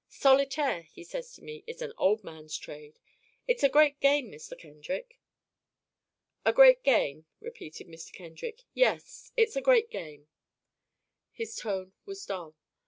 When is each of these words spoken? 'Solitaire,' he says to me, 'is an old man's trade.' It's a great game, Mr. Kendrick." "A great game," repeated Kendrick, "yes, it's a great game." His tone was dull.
'Solitaire,' 0.07 0.87
he 0.91 1.03
says 1.03 1.31
to 1.31 1.43
me, 1.43 1.63
'is 1.67 1.79
an 1.79 1.93
old 1.95 2.23
man's 2.23 2.57
trade.' 2.57 2.97
It's 3.47 3.61
a 3.61 3.69
great 3.69 3.99
game, 3.99 4.31
Mr. 4.31 4.57
Kendrick." 4.57 5.19
"A 6.43 6.51
great 6.51 6.81
game," 6.81 7.27
repeated 7.39 7.85
Kendrick, 8.11 8.63
"yes, 8.73 9.31
it's 9.37 9.55
a 9.55 9.61
great 9.61 9.91
game." 9.91 10.27
His 11.33 11.55
tone 11.55 11.93
was 12.03 12.25
dull. 12.25 12.55